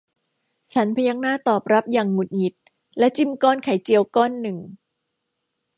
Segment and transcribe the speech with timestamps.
[0.73, 2.53] ฉันพยักหน้าตอบรับอย่างหงุดหงิด
[2.99, 4.57] และจิ้มก้อนไข่เจียวก้อนหนึ่ง